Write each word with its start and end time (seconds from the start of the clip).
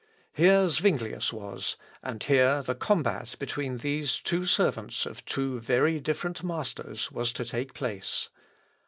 Here 0.33 0.67
Zuinglius 0.67 1.31
was, 1.31 1.75
and 2.01 2.23
here 2.23 2.63
the 2.63 2.73
combat 2.73 3.35
between 3.37 3.77
these 3.77 4.15
two 4.19 4.47
servants 4.47 5.05
of 5.05 5.23
two 5.25 5.59
very 5.59 5.99
different 5.99 6.43
masters 6.43 7.11
was 7.11 7.31
to 7.33 7.45
take 7.45 7.75
place. 7.75 8.29